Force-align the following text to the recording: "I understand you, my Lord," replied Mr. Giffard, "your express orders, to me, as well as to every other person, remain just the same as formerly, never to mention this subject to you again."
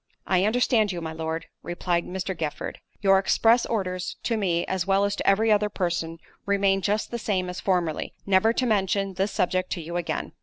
"I 0.25 0.45
understand 0.45 0.91
you, 0.91 0.99
my 0.99 1.13
Lord," 1.13 1.45
replied 1.61 2.05
Mr. 2.07 2.35
Giffard, 2.35 2.77
"your 3.01 3.19
express 3.19 3.67
orders, 3.67 4.15
to 4.23 4.35
me, 4.35 4.65
as 4.65 4.87
well 4.87 5.05
as 5.05 5.15
to 5.17 5.29
every 5.29 5.51
other 5.51 5.69
person, 5.69 6.17
remain 6.47 6.81
just 6.81 7.11
the 7.11 7.19
same 7.19 7.51
as 7.51 7.59
formerly, 7.61 8.11
never 8.25 8.51
to 8.51 8.65
mention 8.65 9.13
this 9.13 9.31
subject 9.31 9.69
to 9.73 9.81
you 9.81 9.97
again." 9.97 10.31